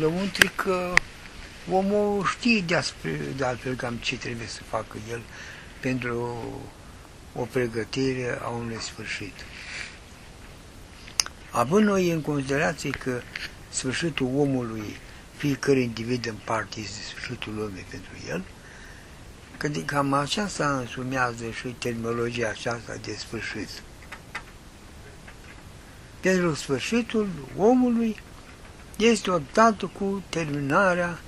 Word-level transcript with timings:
lăuntric 0.00 0.54
că 0.54 0.94
omul 1.70 2.24
știe 2.24 2.60
de, 2.60 2.82
de 3.36 3.44
altfel 3.44 3.74
cam 3.74 3.94
ce 3.94 4.16
trebuie 4.16 4.46
să 4.46 4.60
facă 4.68 4.96
el 5.10 5.20
pentru 5.80 6.44
o 7.34 7.42
pregătire 7.44 8.38
a 8.42 8.48
unui 8.48 8.80
sfârșit. 8.80 9.32
Având 11.50 11.86
noi 11.86 12.10
în 12.10 12.20
considerație 12.20 12.90
că 12.90 13.20
sfârșitul 13.68 14.26
omului, 14.36 14.96
fiecare 15.36 15.80
individ 15.80 16.26
în 16.26 16.36
parte 16.44 16.80
este 16.80 17.00
sfârșitul 17.02 17.54
lumii 17.54 17.86
pentru 17.90 18.12
el, 18.28 18.42
că 19.56 19.68
cam 19.68 20.12
aceasta 20.12 20.78
însumează 20.78 21.50
și 21.50 21.68
terminologia 21.68 22.48
aceasta 22.48 22.94
de 23.04 23.14
sfârșit. 23.18 23.68
Pentru 26.20 26.54
sfârșitul 26.54 27.28
omului 27.56 28.16
este 29.00 29.30
odată 29.30 29.90
cu 29.98 30.22
terminarea, 30.28 31.18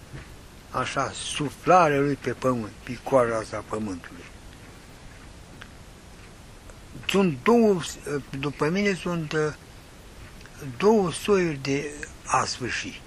așa, 0.70 1.10
suflarea 1.14 2.00
lui 2.00 2.14
pe 2.14 2.30
pământ, 2.32 2.72
picoarea 2.82 3.38
asta 3.38 3.64
pământului. 3.68 4.24
Sunt 7.08 7.38
două, 7.42 7.80
după 8.38 8.68
mine 8.68 8.94
sunt 8.94 9.32
uh, 9.32 9.52
două 10.76 11.12
soiuri 11.12 11.58
de 11.62 11.90
a 12.26 12.44
sfârși. 12.44 13.00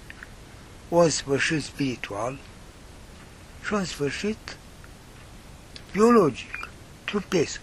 Un 0.88 1.08
sfârșit 1.08 1.62
spiritual 1.62 2.38
și 3.64 3.72
un 3.72 3.84
sfârșit 3.84 4.56
biologic, 5.92 6.68
trupesc. 7.04 7.60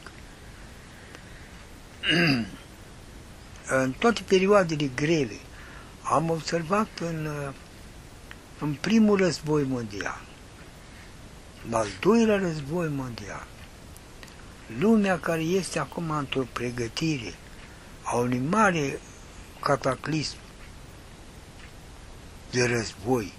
în 3.83 3.91
toate 3.91 4.21
perioadele 4.27 4.89
grele 4.95 5.39
am 6.03 6.29
observat 6.29 6.87
în, 6.99 7.29
în 8.59 8.73
primul 8.73 9.17
război 9.17 9.63
mondial, 9.63 10.21
în 11.67 11.73
al 11.73 11.87
doilea 11.99 12.37
război 12.37 12.87
mondial, 12.87 13.47
lumea 14.79 15.19
care 15.19 15.41
este 15.41 15.79
acum 15.79 16.09
într-o 16.09 16.43
pregătire 16.53 17.33
a 18.03 18.15
unui 18.15 18.41
mare 18.49 18.99
cataclism 19.59 20.37
de 22.51 22.65
război, 22.65 23.33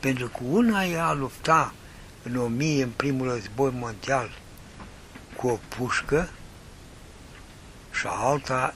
pentru 0.00 0.26
că 0.26 0.38
una 0.42 0.84
e 0.84 1.00
a 1.00 1.12
lupta 1.12 1.74
în 2.22 2.36
o 2.36 2.46
mie 2.46 2.82
în 2.82 2.90
primul 2.90 3.28
război 3.28 3.70
mondial 3.70 4.30
cu 5.36 5.48
o 5.48 5.58
pușcă 5.68 6.28
și 7.92 8.06
alta 8.06 8.74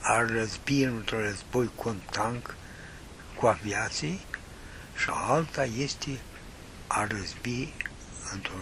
ar 0.00 0.30
răzbi 0.30 0.82
într-un 0.82 1.20
război 1.20 1.70
cu 1.74 1.88
un 1.88 2.00
tank, 2.10 2.54
cu 3.34 3.46
aviații, 3.46 4.20
și 4.96 5.08
alta 5.10 5.64
este 5.64 6.20
a 6.86 7.06
răzbi 7.06 7.72
într-o, 8.32 8.52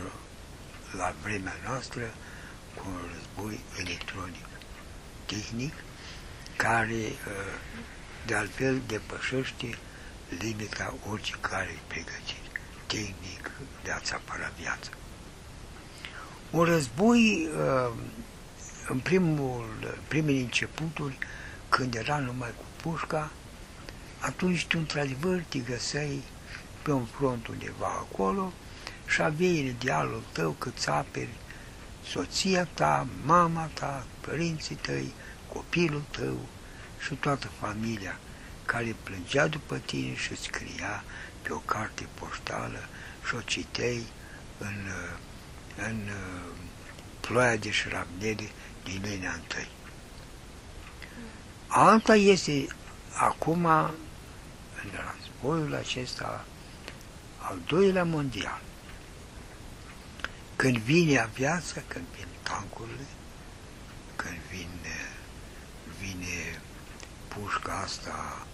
la 0.96 1.14
vremea 1.22 1.56
noastră 1.66 2.02
cu 2.74 2.84
un 2.88 3.00
război 3.14 3.60
electronic, 3.78 4.46
tehnic, 5.26 5.72
care 6.56 6.94
uh, 6.94 7.58
de 8.26 8.34
altfel 8.34 8.82
depășește 8.86 9.78
limita 10.38 10.94
oricare 11.10 11.78
pregătiri, 11.86 12.50
tehnic 12.86 13.50
de 13.84 13.90
a-ți 13.90 14.12
apăra 14.12 14.52
viața. 14.58 14.90
Un 16.50 16.64
război 16.64 17.48
uh, 17.56 17.92
în 18.88 18.98
primul, 18.98 19.98
primele 20.08 20.38
începuturi, 20.38 21.18
când 21.68 21.94
era 21.94 22.18
numai 22.18 22.52
cu 22.56 22.64
pușca, 22.82 23.30
atunci 24.18 24.66
tu 24.66 24.78
într-adevăr 24.78 25.44
te 25.48 25.58
găseai 25.58 26.22
pe 26.82 26.92
un 26.92 27.04
front 27.04 27.46
undeva 27.46 27.86
acolo 27.86 28.52
și 29.06 29.22
aveai 29.22 29.66
idealul 29.66 30.22
tău 30.32 30.50
că 30.50 30.70
îți 30.74 30.88
aperi 30.88 31.34
soția 32.04 32.64
ta, 32.64 33.06
mama 33.24 33.70
ta, 33.74 34.06
părinții 34.20 34.74
tăi, 34.74 35.12
copilul 35.52 36.02
tău 36.10 36.38
și 37.00 37.14
toată 37.14 37.48
familia 37.60 38.18
care 38.64 38.96
plângea 39.02 39.46
după 39.46 39.78
tine 39.78 40.16
și 40.16 40.36
scria 40.36 41.04
pe 41.42 41.52
o 41.52 41.58
carte 41.58 42.06
poștală 42.14 42.88
și 43.26 43.34
o 43.34 43.40
citei 43.40 44.02
în, 44.58 44.86
în 45.76 46.08
ploaia 47.20 47.56
de 47.56 47.70
șrapnele 47.70 48.50
din 48.88 49.02
linia 49.10 49.32
întâi. 49.32 49.68
Alta 51.66 52.14
este 52.14 52.66
acum, 53.12 53.64
în 53.64 54.90
războiul 55.12 55.74
acesta, 55.74 56.44
al 57.38 57.58
doilea 57.66 58.04
mondial, 58.04 58.60
când 60.56 60.78
vine 60.78 61.28
viața, 61.34 61.82
când 61.86 62.04
vin 62.16 62.26
tancurile, 62.42 63.06
când 64.16 64.38
vine, 64.50 64.98
vine 66.00 66.60
pușca 67.28 67.80
asta 67.84 68.46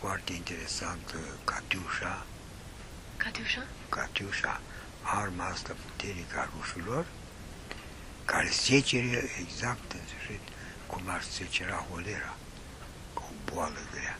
foarte 0.00 0.32
interesantă, 0.32 1.16
Catiușa. 1.44 2.26
Catiușa? 3.16 3.66
Catiușa, 3.88 4.60
arma 5.02 5.44
asta 5.44 5.74
puternică 5.84 6.38
a 6.38 6.48
rușilor, 6.56 7.06
care 8.26 8.50
secere 8.50 9.30
exact 9.40 9.92
în 9.92 10.00
sfârșit 10.06 10.40
cum 10.86 11.02
ar 11.06 11.22
secera 11.22 11.86
holera, 11.90 12.36
cu 13.14 13.22
o 13.30 13.52
boală 13.52 13.78
grea. 13.92 14.18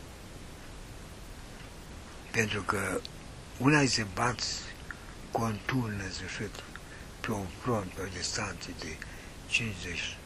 Pentru 2.30 2.62
că 2.62 3.00
una 3.58 3.84
se 3.84 4.06
bați 4.14 4.60
conturn 5.30 6.00
în 6.04 6.12
sfârșit 6.12 6.54
pe 7.20 7.30
un 7.30 7.46
front, 7.62 7.90
pe 7.92 8.00
o 8.02 8.06
distanță 8.06 8.70
de 8.78 8.96
50, 9.46 10.16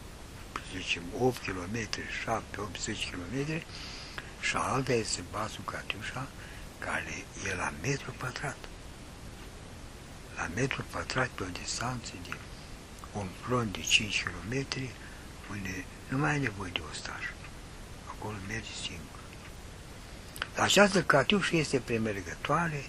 zicem, 0.76 1.02
8 1.18 1.38
km, 1.38 1.76
7, 2.22 2.60
80 2.60 3.10
km, 3.10 3.62
și 4.40 4.56
alta 4.56 4.92
este 4.92 5.24
basul 5.30 5.64
Catiușa, 5.64 6.26
care 6.78 7.24
e 7.50 7.54
la 7.54 7.72
metru 7.82 8.14
pătrat. 8.18 8.56
La 10.36 10.48
metru 10.54 10.84
pătrat 10.90 11.28
pe 11.28 11.42
o 11.42 11.46
distanță 11.46 12.12
de 12.22 12.34
un 13.12 13.26
front 13.40 13.72
de 13.72 13.80
5 13.80 14.22
km 14.22 14.66
unde 15.50 15.84
nu 16.08 16.18
mai 16.18 16.30
ai 16.30 16.38
nevoie 16.38 16.70
de 16.70 16.80
ostaș. 16.90 17.24
Acolo 18.06 18.36
mergi 18.46 18.74
singur. 18.74 19.20
Această 20.56 21.02
catiușă 21.02 21.56
este 21.56 21.78
premergătoare, 21.78 22.84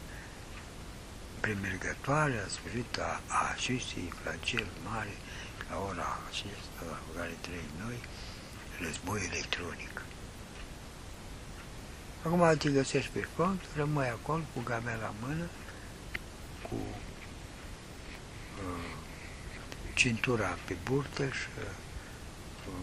premergătoare 1.39 2.43
a 2.45 2.47
sfârșit 2.49 2.97
a, 2.97 3.21
a 3.27 3.49
acestui 3.55 4.13
flagel 4.21 4.67
mare 4.83 5.15
la 5.69 5.77
ora 5.89 6.19
aceasta 6.29 6.81
la 6.89 6.99
care 7.15 7.37
trăim 7.41 7.71
noi, 7.85 7.99
război 8.79 9.29
electronic. 9.31 10.01
Acum 12.23 12.57
te 12.57 12.69
găsești 12.69 13.11
pe 13.11 13.27
front, 13.35 13.61
rămâi 13.75 14.07
acolo 14.07 14.43
cu 14.53 14.61
gamea 14.63 14.95
la 14.95 15.13
mână, 15.21 15.45
cu 16.69 16.75
uh, 18.65 18.95
cintura 20.01 20.57
pe 20.65 20.75
burtă 20.83 21.25
și 21.25 21.47
uh, 21.57 22.73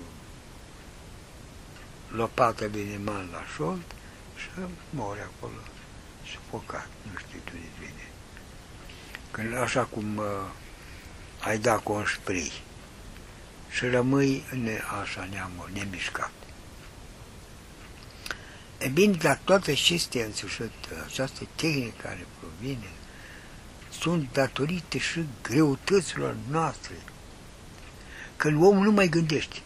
lopata 2.10 2.66
de 2.66 2.98
mal 3.04 3.28
la 3.32 3.42
șold 3.54 3.82
și 4.36 4.48
mori 4.90 5.20
acolo, 5.20 5.60
sufocat, 6.30 6.88
nu 7.12 7.18
știu 7.18 7.38
tu 7.44 7.52
de 7.52 7.68
vine. 7.78 8.08
Când, 9.30 9.56
așa 9.56 9.84
cum 9.84 10.16
uh, 10.16 10.24
ai 11.40 11.58
dat 11.58 11.82
cu 11.82 11.92
un 11.92 12.04
spray 12.04 12.52
și 13.70 13.86
rămâi 13.86 14.44
ne, 14.62 14.78
așa 15.00 15.28
neamor, 15.30 15.70
nemișcat. 15.70 16.32
E 18.78 18.88
bine, 18.88 19.16
dar 19.16 19.40
toate 19.44 19.70
acestea 19.70 20.24
însușit, 20.24 20.72
această 21.06 21.46
tehnică 21.54 21.94
care 22.02 22.26
provine 22.38 22.88
sunt 24.00 24.32
datorite 24.32 24.98
și 24.98 25.24
greutăților 25.42 26.36
noastre. 26.50 26.94
Când 28.36 28.62
omul 28.62 28.84
nu 28.84 28.90
mai 28.90 29.08
gândește, 29.08 29.56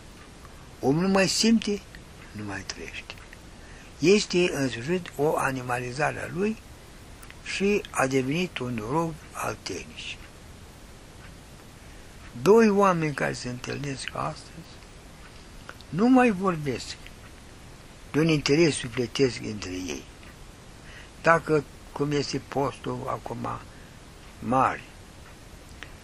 omul 0.80 1.02
nu 1.02 1.08
mai 1.08 1.28
simte, 1.28 1.80
nu 2.32 2.44
mai 2.44 2.60
trăiește. 2.66 3.14
Este 3.98 4.50
în 4.54 4.68
sfârșit 4.68 5.12
o 5.16 5.36
animalizare 5.36 6.22
a 6.22 6.28
lui 6.34 6.56
și 7.44 7.82
a 7.90 8.06
devenit 8.06 8.58
un 8.58 8.82
rob 8.90 9.14
al 9.32 9.56
tehnicii. 9.62 10.18
Doi 12.42 12.68
oameni 12.68 13.14
care 13.14 13.32
se 13.32 13.48
întâlnesc 13.48 14.08
astăzi 14.12 14.72
nu 15.88 16.08
mai 16.08 16.30
vorbesc 16.30 16.96
de 18.12 18.18
un 18.20 18.28
interes 18.28 18.74
sufletesc 18.74 19.40
între 19.44 19.70
ei. 19.70 20.02
Dacă, 21.22 21.64
cum 21.92 22.10
este 22.10 22.40
postul 22.48 23.02
acum, 23.06 23.48
mari, 24.44 24.82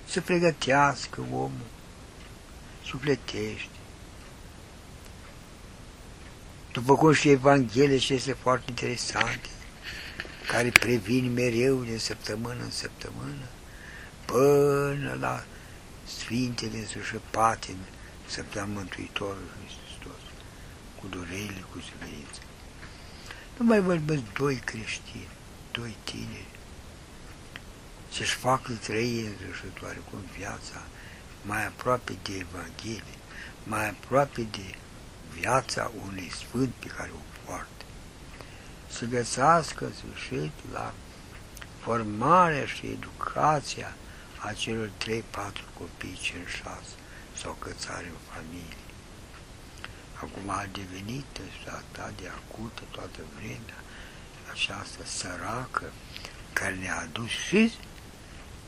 să 0.07 0.21
pregătească 0.21 1.21
omul, 1.33 1.67
sufletește. 2.85 3.69
După 6.73 6.97
cum 6.97 7.13
și 7.13 7.31
Evanghelia 7.31 7.99
și 7.99 8.15
este 8.15 8.33
foarte 8.33 8.65
interesante, 8.69 9.49
care 10.47 10.69
previn 10.69 11.33
mereu 11.33 11.83
de 11.83 11.99
săptămână 11.99 12.63
în 12.63 12.71
săptămână, 12.71 13.47
până 14.25 15.17
la 15.21 15.45
Sfintele 16.07 16.79
însuși 16.79 17.15
patin, 17.31 17.77
săptămâna 18.27 18.73
Mântuitorului 18.75 19.69
Hristos, 19.87 20.23
cu 21.01 21.07
durerile, 21.07 21.65
cu 21.73 21.79
suferință. 21.81 22.41
Nu 23.57 23.65
mai 23.65 23.81
vorbesc 23.81 24.23
doi 24.39 24.57
creștini, 24.57 25.29
doi 25.71 25.97
tineri, 26.05 26.58
să-și 28.13 28.35
facă 28.35 28.73
trăie 28.73 29.27
însușătoare 29.27 30.01
cu 30.11 30.17
viața 30.37 30.83
mai 31.43 31.67
aproape 31.67 32.17
de 32.23 32.47
Evanghelie, 32.49 33.19
mai 33.65 33.89
aproape 33.89 34.41
de 34.41 34.75
viața 35.41 35.93
unui 36.07 36.31
sfânt 36.31 36.73
pe 36.79 36.87
care 36.87 37.11
o 37.15 37.23
poartă. 37.45 37.85
Să 38.91 39.05
găsească 39.05 39.91
sfârșit 39.97 40.53
la 40.73 40.95
formarea 41.81 42.67
și 42.67 42.87
educația 42.87 43.95
a 44.39 44.53
celor 44.53 44.91
trei, 44.97 45.25
patru 45.31 45.65
copii, 45.79 46.19
cinci, 46.21 46.49
șase 46.49 46.95
sau 47.37 47.57
cățare 47.59 48.07
în 48.07 48.35
familie. 48.35 48.77
Acum 50.15 50.51
a 50.51 50.67
devenit 50.73 51.41
atât 51.67 52.17
de 52.21 52.29
acută 52.29 52.83
toată 52.91 53.19
vremea 53.37 53.81
această 54.53 55.05
săracă 55.05 55.93
care 56.53 56.75
ne-a 56.75 56.99
adus 57.01 57.29
și 57.29 57.73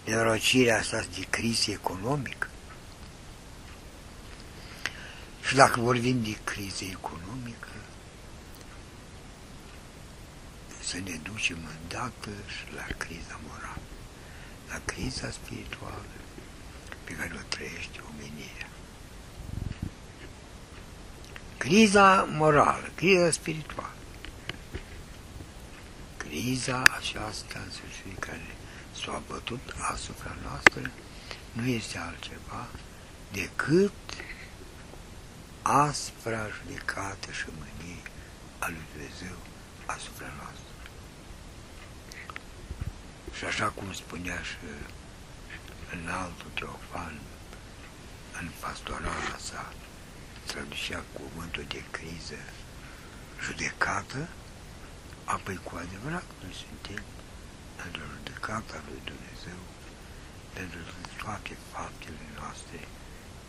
nenorocirea 0.04 0.78
asta 0.78 1.00
de 1.18 1.26
criză 1.30 1.70
economică. 1.70 2.48
Și 5.46 5.54
dacă 5.54 5.80
vorbim 5.80 6.22
de 6.22 6.38
criză 6.44 6.84
economică, 6.84 7.68
să 10.82 10.96
ne 10.96 11.18
ducem 11.22 11.58
îndată 11.82 12.30
și 12.46 12.74
la 12.74 12.86
criza 12.96 13.40
morală, 13.48 13.82
la 14.68 14.80
criza 14.84 15.30
spirituală 15.30 16.04
pe 17.04 17.12
care 17.12 17.32
o 17.34 17.42
trăiește 17.48 18.00
omenirea. 18.12 18.68
Criza 21.56 22.22
morală, 22.22 22.90
criza 22.94 23.30
spirituală, 23.30 23.94
criza 26.16 26.96
aceasta 26.98 27.60
în 27.64 27.70
sfârșit 27.70 28.18
care 28.18 28.56
s-a 29.04 29.22
bătut 29.28 29.74
asupra 29.92 30.36
noastră 30.42 30.90
nu 31.52 31.66
este 31.66 31.98
altceva 31.98 32.66
decât 33.32 33.92
aspra 35.62 36.46
judecată 36.56 37.30
și 37.30 37.44
mânie 37.58 38.02
a 38.58 38.68
lui 38.68 38.84
Dumnezeu 38.92 39.36
asupra 39.86 40.26
noastră. 40.36 40.68
Și 43.36 43.44
așa 43.44 43.68
cum 43.68 43.92
spunea 43.92 44.42
și 44.42 44.56
în 45.92 46.08
altul 46.08 46.50
Teofan, 46.54 47.20
în 48.40 48.48
pastorala 48.60 49.36
sa, 49.48 49.72
traducea 50.46 51.02
cuvântul 51.12 51.64
de 51.68 51.82
criză, 51.90 52.40
judecată, 53.44 54.28
apoi 55.24 55.60
cu 55.64 55.76
adevărat 55.76 56.24
noi 56.42 56.54
suntem 56.64 57.04
într-o 57.86 58.06
judecată 58.14 58.72
a 58.76 58.80
lui 58.88 59.00
Dumnezeu 59.10 59.60
pentru 60.52 60.78
toate 61.22 61.52
faptele 61.72 62.24
noastre 62.38 62.78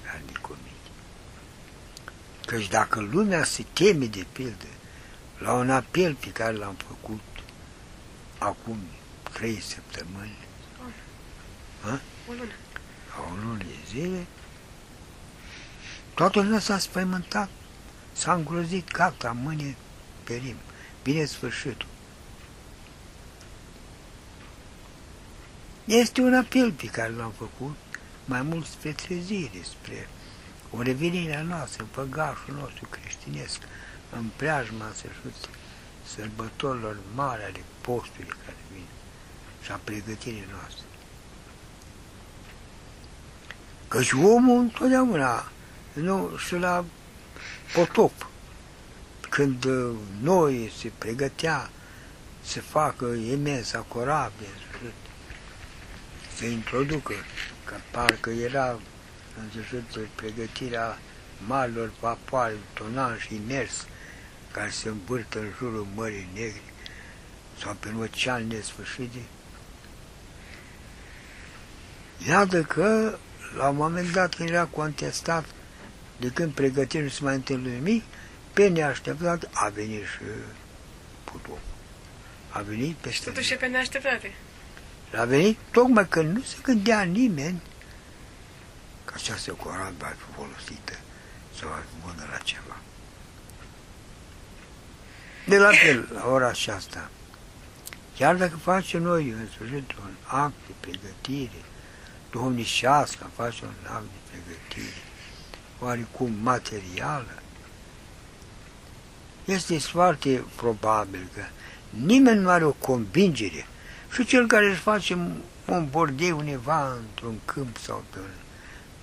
care 0.04 0.24
ne 0.26 0.38
comit. 0.42 0.82
Căci 2.46 2.68
dacă 2.68 3.00
lumea 3.00 3.44
se 3.44 3.66
teme 3.74 4.06
de 4.06 4.26
pildă 4.32 4.72
la 5.38 5.54
un 5.54 5.70
apel 5.70 6.14
pe 6.16 6.32
care 6.32 6.54
l-am 6.56 6.76
făcut 6.88 7.22
acum 8.38 8.80
trei 9.32 9.62
săptămâni, 9.62 10.38
a? 11.84 12.00
O 12.28 12.32
lună. 12.32 12.52
la 13.10 13.32
o 13.32 13.36
lună 13.44 13.58
de 13.58 13.76
zile, 13.88 14.26
toată 16.14 16.42
lumea 16.42 16.60
s-a 16.60 16.80
spăimântat, 16.80 17.50
s-a 18.12 18.34
îngrozit, 18.34 18.92
gata, 18.92 19.32
mâine 19.32 19.76
perim, 20.24 20.56
bine 21.04 21.26
sfârșitul. 21.26 21.91
Este 25.86 26.22
un 26.22 26.34
apel 26.34 26.72
pe 26.72 26.86
care 26.86 27.14
l-am 27.14 27.34
făcut 27.38 27.76
mai 28.26 28.42
mult 28.42 28.66
spre 28.66 28.92
trezire, 28.92 29.62
spre 29.64 30.10
o 30.70 30.82
revenire 30.82 31.36
a 31.36 31.42
noastră, 31.42 31.88
păgașul 31.92 32.54
nostru 32.60 32.88
creștinesc, 32.90 33.60
în 34.10 34.26
preajma 34.36 34.86
sfârșit 34.96 35.50
sărbătorilor 36.16 36.98
mari 37.16 37.44
ale 37.44 37.64
postului 37.82 38.34
care 38.46 38.58
vin 38.74 38.86
și 39.62 39.72
a 39.72 39.80
pregătirii 39.84 40.48
noastre. 40.52 40.86
Căci 43.88 44.12
omul 44.12 44.60
întotdeauna, 44.60 45.52
nu, 45.94 46.38
și 46.38 46.56
la 46.56 46.86
potop, 47.74 48.28
când 49.30 49.68
noi 50.22 50.72
se 50.80 50.92
pregătea 50.98 51.70
să 52.44 52.62
facă 52.62 53.06
imensa 53.06 53.80
corabie, 53.80 54.48
să 56.42 56.48
introducă, 56.48 57.14
că 57.66 57.76
parcă 57.92 58.30
era 58.30 58.80
în 59.38 59.50
sfârșit 59.50 60.10
pregătirea 60.16 60.98
marilor 61.48 61.92
vapoare, 62.00 62.56
tonan 62.74 63.18
și 63.18 63.36
imers, 63.36 63.88
care 64.52 64.70
se 64.70 64.90
îmbârtă 64.90 65.40
în 65.40 65.52
jurul 65.58 65.88
Mării 65.96 66.28
Negre 66.34 66.62
sau 67.62 67.76
pe 67.80 67.88
un 67.88 68.02
ocean 68.02 68.48
nesfârșit. 68.48 69.12
Iată 72.28 72.62
că, 72.62 73.18
la 73.58 73.68
un 73.68 73.76
moment 73.76 74.12
dat, 74.12 74.36
când 74.36 74.50
era 74.50 74.66
contestat 74.66 75.46
de 76.20 76.28
când 76.28 76.54
pregătirea 76.54 77.06
nu 77.06 77.12
se 77.12 77.24
mai 77.24 77.36
întâmplă 77.36 77.70
nimic, 77.72 78.04
pe 78.54 78.68
neașteptat 78.68 79.50
a 79.54 79.68
venit 79.68 80.04
și 80.04 80.24
putul. 81.24 81.60
A 82.50 82.62
venit 82.62 82.96
peste 82.96 83.30
Totuși 83.30 83.54
e 83.54 83.56
pe 83.56 83.68
neașteptate. 83.68 84.34
A 85.18 85.26
venit 85.26 85.58
tocmai 85.72 86.08
că 86.08 86.22
nu 86.22 86.42
se 86.42 86.58
gândea 86.64 87.02
nimeni 87.02 87.62
că 89.06 89.14
această 89.16 89.52
corabie 89.52 89.96
va 89.98 90.06
fi 90.06 90.34
folosită 90.36 90.94
sau 91.60 91.70
va 91.70 91.84
fi 91.90 92.08
bună 92.08 92.28
la 92.32 92.38
ceva. 92.38 92.78
De 95.48 95.58
la 95.58 95.70
fel, 95.72 96.10
la 96.14 96.28
ora 96.28 96.48
aceasta, 96.48 97.10
chiar 98.18 98.36
dacă 98.36 98.56
facem 98.58 99.02
noi 99.02 99.30
în 99.30 99.48
sfârșit 99.54 99.92
un 99.92 100.14
act 100.24 100.54
de 100.68 100.74
pregătire 100.80 101.62
duhovnicească, 102.32 103.30
face 103.36 103.66
un 103.66 103.94
act 103.94 104.04
de 104.04 104.20
pregătire 104.30 105.02
oarecum 105.80 106.34
materială, 106.42 107.42
este 109.46 109.80
foarte 109.80 110.44
probabil 110.56 111.28
că 111.34 111.42
nimeni 111.90 112.40
nu 112.40 112.50
are 112.50 112.64
o 112.64 112.72
convingere 112.72 113.66
și 114.12 114.26
cel 114.26 114.48
care 114.48 114.70
își 114.70 114.80
face 114.80 115.14
un 115.66 115.90
bordei 115.90 116.32
undeva 116.32 116.94
într-un 116.94 117.40
câmp 117.46 117.78
sau 117.78 118.04
pe 118.10 118.20
un 118.20 118.30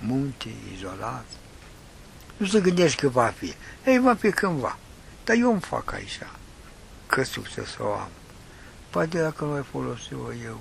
munte 0.09 0.49
izolat, 0.75 1.25
nu 2.37 2.47
se 2.47 2.61
gândește 2.61 3.01
că 3.01 3.09
va 3.09 3.27
fi. 3.27 3.55
Ei, 3.85 3.99
va 3.99 4.15
fi 4.15 4.31
cândva. 4.31 4.79
Dar 5.25 5.37
eu 5.37 5.53
îmi 5.53 5.61
fac 5.61 5.93
aici, 5.93 6.19
că 7.07 7.23
succes 7.23 7.77
o 7.79 7.93
am. 7.93 8.09
Poate 8.91 9.19
dacă 9.21 9.45
nu 9.45 9.51
mai 9.51 9.65
folosi-o 9.71 10.33
eu, 10.45 10.61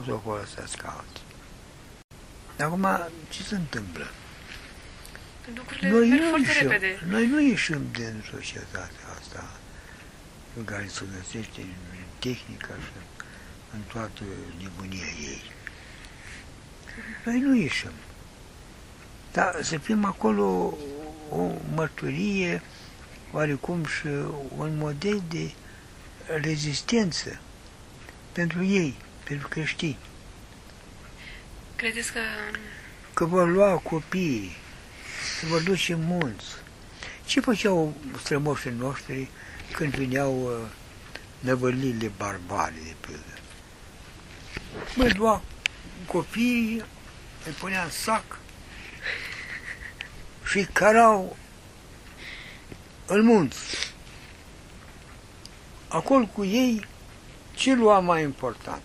o 0.00 0.04
să 0.04 0.12
o 0.12 0.18
folosesc 0.18 0.82
alții. 0.84 1.24
Acum, 2.60 2.86
ce 3.28 3.42
se 3.42 3.54
întâmplă? 3.54 4.06
Lucrurile 5.54 5.88
Noi 5.88 6.08
merg 6.08 6.22
nu, 6.22 6.28
foarte 6.28 6.46
ieșim, 6.48 6.68
repede. 6.68 7.00
noi 7.08 7.26
nu 7.26 7.40
ieșim 7.40 7.80
din 7.92 8.24
societatea 8.30 9.06
asta 9.20 9.50
în 10.56 10.64
care 10.64 10.86
se 10.90 11.04
găsește 11.16 11.60
în 11.60 11.68
tehnica 12.18 12.74
și 12.84 12.90
în 12.96 13.06
toată 13.92 14.22
nebunia 14.62 15.06
ei. 15.20 15.42
Noi 17.24 17.40
nu 17.40 17.56
ieșim. 17.56 17.90
Dar 19.32 19.58
să 19.62 19.78
fim 19.78 20.04
acolo 20.04 20.78
o 21.30 21.50
mărturie, 21.74 22.62
oarecum 23.32 23.84
și 23.84 24.06
un 24.56 24.76
model 24.76 25.22
de 25.28 25.50
rezistență 26.40 27.40
pentru 28.32 28.64
ei, 28.64 28.94
pentru 29.24 29.48
creștini. 29.48 29.98
Credeți 31.76 32.12
că 32.12 32.20
Că 33.14 33.24
vor 33.24 33.48
lua 33.48 33.76
copiii, 33.76 34.56
să 35.40 35.46
vor 35.46 35.60
duce 35.60 35.92
în 35.92 36.02
munți. 36.02 36.46
Ce 37.24 37.40
făceau 37.40 37.94
strămoșii 38.22 38.70
noștri 38.70 39.28
când 39.72 39.94
veneau 39.94 40.42
uh, 40.42 40.68
năvălirile 41.40 42.12
barbare, 42.16 42.74
de 42.84 42.94
pildă? 43.00 43.41
Mă 44.94 45.10
lua 45.16 45.42
copiii, 46.06 46.84
îi 47.46 47.52
punea 47.58 47.82
în 47.82 47.90
sac 47.90 48.38
și 50.44 50.58
îi 50.58 50.68
cărau 50.72 51.36
în 53.06 53.24
munți. 53.24 53.92
acolo 55.88 56.26
cu 56.26 56.44
ei, 56.44 56.86
ce 57.54 57.74
lua 57.74 57.98
mai 57.98 58.22
important? 58.22 58.82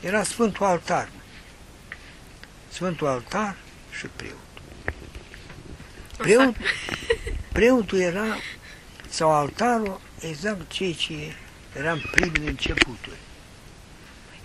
Era 0.00 0.22
Sfântul 0.22 0.66
Altar. 0.66 1.08
Sfântul 2.68 3.06
Altar 3.06 3.56
și 3.98 4.06
preot. 4.06 4.36
Preot, 6.16 6.54
preotul 7.52 7.98
era, 7.98 8.36
sau 9.08 9.30
altarul, 9.30 10.00
exact 10.20 10.70
ceea 10.70 10.92
ce 10.92 11.34
era 11.76 11.92
în 11.92 12.02
primele 12.12 12.48
începuturi. 12.48 13.16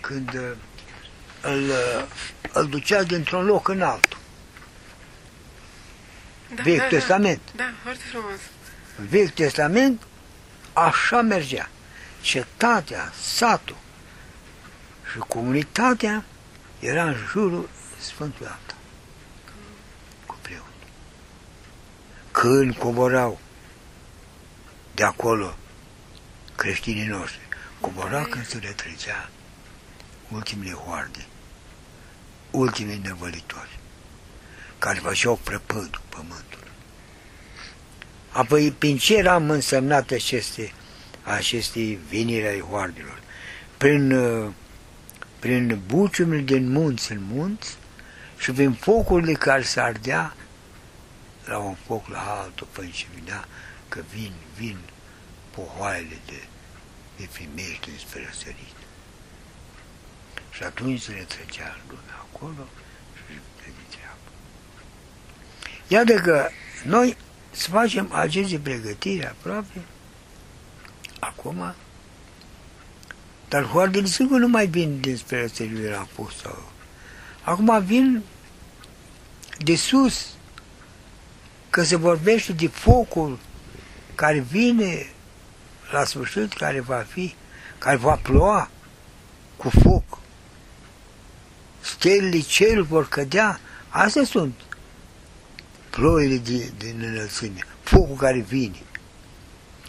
Când 0.08 0.34
uh, 0.34 0.50
îl, 1.40 1.68
uh, 1.68 2.04
îl 2.52 2.68
ducea 2.68 3.02
dintr-un 3.02 3.44
loc 3.44 3.68
în 3.68 3.82
altul. 3.82 4.18
Da, 6.54 6.62
Vechi 6.62 6.78
da, 6.78 6.86
Testament. 6.86 7.40
Da, 7.56 7.62
da, 7.62 7.72
foarte 7.82 8.02
frumos. 8.10 8.38
În 8.98 9.06
Vechi 9.06 9.34
Testament 9.34 10.02
așa 10.72 11.20
mergea. 11.20 11.68
Cetatea, 12.20 13.12
satul 13.20 13.76
și 15.12 15.18
comunitatea 15.18 16.24
era 16.78 17.04
în 17.04 17.16
jurul 17.30 17.68
Sfântului 18.00 18.48
Altar. 18.48 18.76
Cu 20.26 20.36
preot. 20.42 20.62
Când 22.30 22.76
coborau 22.76 23.40
de 24.94 25.04
acolo 25.04 25.56
creștinii 26.56 27.06
noștri, 27.06 27.48
cobora 27.80 28.24
când 28.24 28.46
se 28.46 28.58
retrecea 28.58 29.28
ultimele 30.32 30.72
hoarde, 30.72 31.26
ultimii 32.50 33.00
nevălitori, 33.02 33.78
care 34.78 34.98
făceau 34.98 35.40
prăpădul 35.42 36.02
pământului. 36.08 36.68
Apoi, 38.30 38.70
prin 38.70 38.96
ce 38.96 39.16
eram 39.16 39.50
însemnate 39.50 40.14
aceste, 40.14 40.72
aceste 41.22 41.98
viniri 42.08 42.46
ai 42.46 42.60
hoardelor? 42.60 43.20
Prin, 43.76 44.12
uh, 44.12 44.52
prin 45.38 45.80
buciumile 45.86 46.42
din 46.42 46.70
munți 46.70 47.12
în 47.12 47.22
munți 47.22 47.76
și 48.38 48.50
prin 48.50 48.72
focurile 48.72 49.32
care 49.32 49.62
se 49.62 49.80
ardea 49.80 50.34
la 51.44 51.58
un 51.58 51.74
foc 51.86 52.08
la 52.08 52.40
altul 52.42 52.66
până 52.72 52.88
și 52.88 53.06
vinea 53.14 53.48
că 53.88 54.00
vin, 54.14 54.32
vin 54.56 54.78
pohoaiele 55.50 56.18
de, 56.26 56.42
de 57.16 57.28
primește 57.32 57.90
spre 57.98 58.24
răsărit. 58.26 58.76
Și 60.58 60.64
atunci 60.64 61.00
se 61.00 61.12
retrecea 61.12 61.76
lumea 61.88 62.26
acolo 62.32 62.66
și 63.14 63.22
își 63.28 63.40
de 63.64 63.96
treabă. 63.96 64.28
Iată 65.88 66.14
că 66.14 66.48
noi 66.84 67.16
să 67.50 67.70
facem 67.70 68.12
aceste 68.12 68.58
pregătiri 68.58 69.26
aproape 69.26 69.80
acum, 71.18 71.74
dar 73.48 73.64
hoardele 73.64 74.06
sigur 74.06 74.38
nu 74.38 74.48
mai 74.48 74.66
vin 74.66 75.00
dinspre 75.00 75.40
răsăritul 75.40 75.80
de 75.80 75.90
la 75.90 76.06
pus 76.14 76.36
sau... 76.36 76.72
Acum 77.42 77.84
vin 77.84 78.22
de 79.58 79.76
sus, 79.76 80.26
că 81.70 81.82
se 81.82 81.96
vorbește 81.96 82.52
de 82.52 82.66
focul 82.66 83.38
care 84.14 84.38
vine 84.38 85.06
la 85.90 86.04
sfârșit, 86.04 86.52
care 86.52 86.80
va 86.80 87.06
fi, 87.08 87.34
care 87.78 87.96
va 87.96 88.14
ploua 88.22 88.70
cu 89.56 89.70
foc. 89.70 90.07
Stelele 91.98 92.40
cerul 92.40 92.82
vor 92.82 93.08
cădea, 93.08 93.60
astea 93.88 94.24
sunt 94.24 94.54
ploile 95.90 96.36
din, 96.36 96.72
din 96.76 97.02
înălțime, 97.02 97.58
focul 97.82 98.16
care 98.16 98.38
vine. 98.38 98.82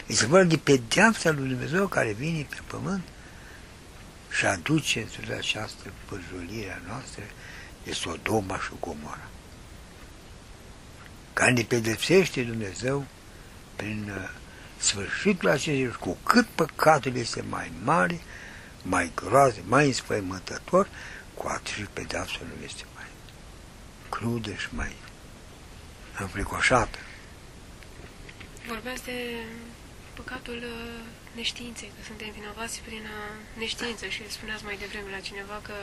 Este 0.05 0.25
vorba 0.25 0.45
de 0.45 0.57
pedeapsa 0.57 1.31
lui 1.31 1.47
Dumnezeu 1.47 1.87
care 1.87 2.11
vine 2.11 2.47
pe 2.49 2.57
pământ 2.67 3.03
și 4.29 4.45
aduce 4.45 5.07
în 5.27 5.33
această 5.37 5.91
păjulire 6.05 6.71
a 6.71 6.87
noastră 6.87 7.23
de 7.83 7.91
Sodoma 7.91 8.57
și 8.57 8.71
Gomora. 8.79 9.29
Care 11.33 11.51
ne 11.51 11.61
pedepsește 11.61 12.41
Dumnezeu 12.41 13.05
prin 13.75 14.11
uh, 14.15 14.29
sfârșitul 14.77 15.49
acestui 15.49 15.95
cu 15.99 16.17
cât 16.23 16.45
păcatul 16.45 17.15
este 17.15 17.43
mai 17.49 17.71
mare, 17.83 18.19
mai 18.81 19.11
groază, 19.15 19.57
mai 19.67 19.85
înspăimântător, 19.85 20.87
cu 21.39 21.45
atât 21.47 21.73
și 21.79 21.85
pedeapsa 21.97 22.39
nu 22.49 22.55
este 22.69 22.83
mai 22.95 23.09
crudă 24.09 24.53
și 24.63 24.69
mai 24.79 24.93
înfricoșată. 26.19 26.99
Vorbeați 28.67 29.03
de 29.03 29.17
păcatul 30.19 30.59
uh, 30.75 30.99
neștiinței, 31.35 31.91
că 31.95 32.01
suntem 32.09 32.29
vinovați 32.39 32.81
prin 32.85 33.03
uh, 33.17 33.33
neștiință 33.61 34.05
și 34.15 34.21
spuneați 34.37 34.63
mai 34.63 34.77
devreme 34.83 35.09
la 35.15 35.21
cineva 35.29 35.57
că 35.67 35.75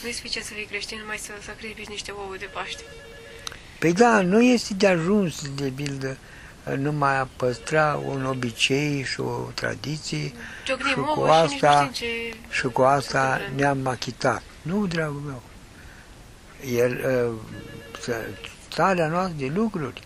nu 0.00 0.08
e 0.08 0.18
suficient 0.20 0.46
să 0.46 0.52
fii 0.58 0.70
creștin, 0.72 0.98
numai 0.98 1.18
să 1.26 1.32
sacrifici 1.50 1.94
niște 1.96 2.10
ouă 2.10 2.36
de 2.38 2.48
Paște. 2.56 2.84
Păi 3.78 3.92
da, 3.92 4.20
nu 4.20 4.42
este 4.42 4.74
de 4.74 4.86
ajuns, 4.86 5.32
de 5.60 5.68
bildă, 5.68 6.16
numai 6.76 7.18
a 7.18 7.28
păstra 7.36 8.00
un 8.04 8.24
obicei 8.24 9.04
și 9.04 9.20
o 9.20 9.34
tradiție 9.54 10.32
Ciocnim 10.64 10.88
și 10.88 10.94
cu 10.94 11.20
ouă 11.20 11.46
și 11.46 11.52
nici 11.52 11.60
nu 11.60 11.68
asta, 11.68 11.90
știm 11.92 11.92
ce... 11.92 12.36
și 12.50 12.66
cu 12.66 12.82
asta 12.82 13.40
ne-am 13.54 13.86
achitat. 13.86 14.42
Nu, 14.68 14.86
dragul 14.86 15.20
meu. 15.20 15.42
El, 16.74 16.92
uh, 17.06 18.14
starea 18.70 19.08
noastră 19.08 19.34
de 19.38 19.46
lucruri 19.54 20.00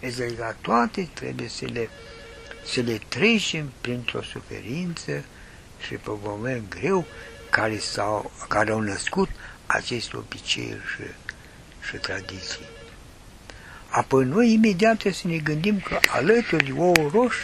este 0.00 0.34
ca 0.34 0.56
toate 0.60 1.08
trebuie 1.14 1.48
să 1.48 1.64
le, 1.64 1.88
să 2.64 2.80
le 2.80 3.00
trecem 3.08 3.72
printr-o 3.80 4.22
suferință 4.22 5.24
și 5.86 5.94
pe 5.94 6.10
un 6.10 6.18
moment 6.22 6.68
greu 6.68 7.04
care, 7.50 7.78
s-au, 7.78 8.32
care 8.48 8.70
au 8.70 8.80
născut 8.80 9.28
aceste 9.66 10.16
obiceiuri 10.16 10.82
și, 10.96 11.02
și 11.88 11.96
tradiții. 11.96 12.68
Apoi 13.88 14.24
noi 14.24 14.52
imediat 14.52 14.92
trebuie 14.92 15.12
să 15.12 15.28
ne 15.28 15.36
gândim 15.36 15.80
că 15.80 15.98
alături 16.10 16.64
de 16.64 16.72
ouă 16.72 17.10
roș 17.12 17.36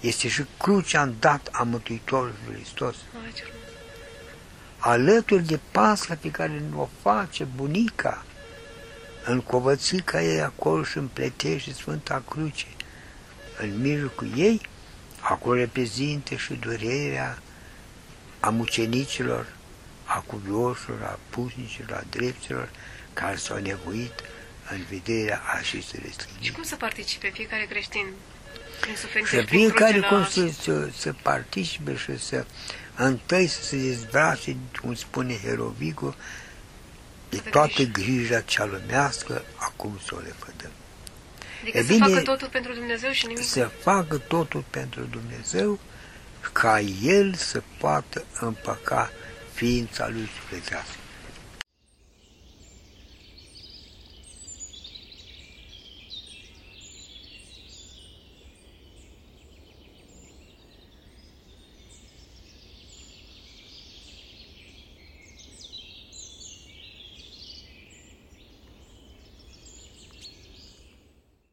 este 0.00 0.28
și 0.28 0.44
crucea 0.58 1.02
îndat 1.02 1.48
a 1.52 1.62
Mântuitorului 1.62 2.54
Hristos. 2.54 2.94
Ai, 3.24 3.32
ce 3.34 3.42
frumos. 3.42 3.67
Alături 4.88 5.46
de 5.46 5.60
pasca 5.70 6.14
pe 6.14 6.30
care 6.30 6.62
o 6.76 6.88
face 7.02 7.44
bunica, 7.44 8.24
în 9.24 9.40
covățica 9.40 10.22
ei 10.22 10.40
acolo 10.40 10.82
și 10.82 10.98
împletește 10.98 11.72
Sfânta 11.72 12.22
Cruce. 12.28 12.66
În 13.58 13.80
mijlocul 13.80 14.28
ei, 14.36 14.60
acolo 15.20 15.54
reprezintă 15.54 16.34
și 16.34 16.52
durerea 16.52 17.38
a 18.40 18.48
mucenicilor, 18.48 19.46
a 20.04 20.20
cuvioșilor, 20.26 21.02
a 21.02 21.18
pusnicilor, 21.30 21.92
a 21.92 22.04
dreptilor, 22.10 22.68
care 23.12 23.36
s-au 23.36 23.56
nevoit 23.56 24.12
în 24.70 24.84
vederea 24.90 25.40
acestei 25.58 26.00
Și 26.00 26.06
restricții. 26.06 26.52
cum 26.52 26.62
să 26.62 26.76
participe 26.76 27.30
fiecare 27.34 27.64
creștin 27.64 28.06
prin 28.80 28.96
suferință 28.96 29.34
Să 29.34 29.40
și 29.40 29.46
prin 29.46 29.58
fiecare 29.58 29.92
cruce 29.92 30.08
cum 30.08 30.18
la... 30.18 30.24
să, 30.24 30.48
să, 30.60 30.90
să 30.96 31.14
participe 31.22 31.96
și 31.96 32.18
să 32.18 32.44
întâi 33.04 33.46
să 33.46 33.62
se 33.62 33.76
dezbrace, 33.76 34.56
cum 34.80 34.94
spune 34.94 35.38
Herovico, 35.38 36.14
de 37.28 37.36
De 37.42 37.50
toată 37.50 37.82
grijă. 37.82 37.90
grija 37.92 38.40
cea 38.40 38.64
lumească, 38.64 39.42
acum 39.56 39.98
să 40.06 40.14
o 40.14 40.18
lepădăm. 40.18 40.70
Adică 41.62 41.78
E 41.78 41.82
să 41.82 41.92
bine, 41.92 42.06
facă 42.06 42.20
totul 42.20 42.48
pentru 42.48 42.72
Dumnezeu 42.72 43.10
și 43.10 43.26
nimic... 43.26 43.44
Să 43.44 43.70
facă 43.82 44.18
totul 44.18 44.64
pentru 44.70 45.00
Dumnezeu, 45.02 45.78
ca 46.52 46.80
El 47.02 47.34
să 47.34 47.62
poată 47.78 48.24
împăca 48.40 49.10
ființa 49.52 50.08
Lui 50.08 50.28
sufletească. 50.40 50.96